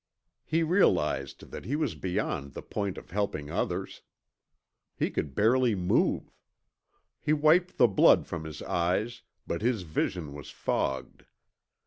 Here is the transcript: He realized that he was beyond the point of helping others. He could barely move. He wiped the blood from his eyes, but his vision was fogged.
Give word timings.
He 0.43 0.63
realized 0.63 1.51
that 1.51 1.63
he 1.65 1.75
was 1.75 1.93
beyond 1.93 2.53
the 2.55 2.63
point 2.63 2.97
of 2.97 3.11
helping 3.11 3.51
others. 3.51 4.01
He 4.97 5.11
could 5.11 5.35
barely 5.35 5.75
move. 5.75 6.31
He 7.19 7.33
wiped 7.33 7.77
the 7.77 7.87
blood 7.87 8.25
from 8.25 8.45
his 8.45 8.63
eyes, 8.63 9.21
but 9.45 9.61
his 9.61 9.83
vision 9.83 10.33
was 10.33 10.49
fogged. 10.49 11.25